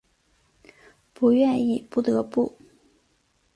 [1.13, 2.57] 不愿意不得不